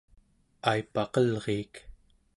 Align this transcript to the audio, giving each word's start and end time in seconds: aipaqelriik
aipaqelriik 0.71 1.73